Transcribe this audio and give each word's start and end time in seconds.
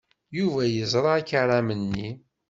Yuba 0.37 0.61
yeẓra 0.67 1.11
akaram-nni. 1.19 2.09